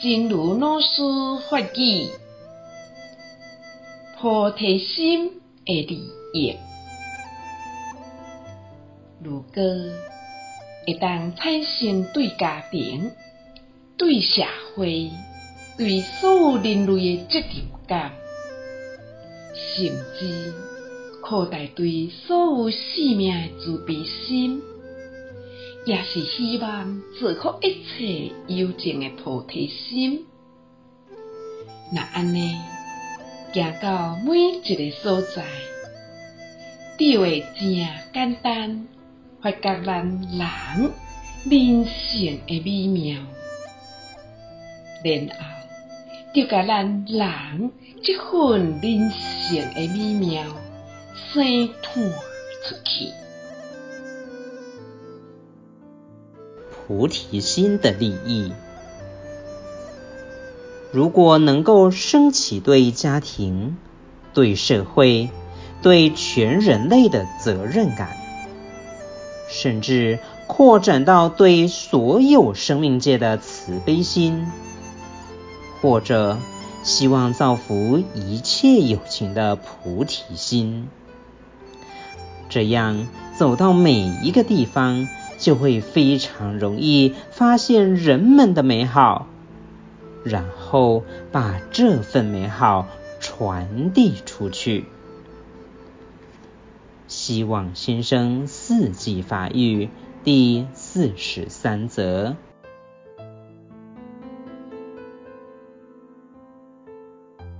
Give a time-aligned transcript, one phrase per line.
[0.00, 1.02] 真如老师
[1.50, 2.08] 法语，
[4.16, 6.56] 菩提心的利益。
[9.20, 9.62] 如果
[10.86, 13.10] 会当产生对家庭、
[13.96, 14.44] 对社
[14.76, 15.10] 会、
[15.76, 17.48] 对所有人类的责任
[17.88, 18.12] 感，
[19.56, 19.88] 甚
[20.20, 20.54] 至
[21.20, 24.62] 扩大对所有生命的慈悲心。
[25.88, 30.26] 也是希望造福一切有情的菩提心。
[31.90, 32.58] 那安尼，
[33.54, 35.46] 行到每一个所在，
[36.98, 37.74] 就会正
[38.12, 38.86] 简单，
[39.40, 40.92] 发觉咱人
[41.48, 43.22] 人性的美妙，
[45.02, 45.44] 然后
[46.34, 50.44] 就甲咱人这份人性的美妙，
[51.32, 52.12] 生传
[52.66, 53.10] 出去。
[56.88, 58.50] 菩提心的利益，
[60.90, 63.76] 如果能够升起对家庭、
[64.32, 65.28] 对社会、
[65.82, 68.16] 对全人类的责任感，
[69.50, 74.46] 甚至扩展到对所有生命界的慈悲心，
[75.82, 76.38] 或者
[76.82, 80.88] 希望造福一切有情的菩提心，
[82.48, 83.92] 这样走到每
[84.22, 85.06] 一个地方，
[85.38, 89.28] 就会非常容易发现人们的美好，
[90.24, 92.88] 然后把这份美好
[93.20, 94.84] 传递出去。
[97.06, 99.88] 希望新生四季法语
[100.24, 102.36] 第四十三则。